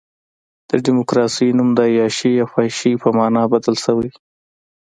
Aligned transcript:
د 0.69 0.71
ډیموکراسۍ 0.85 1.49
نوم 1.57 1.69
د 1.77 1.79
عیاشۍ 1.91 2.33
او 2.41 2.47
فحاشۍ 2.51 2.93
په 3.01 3.07
معنی 3.17 3.43
بدل 3.53 3.75
شوی. 3.83 4.09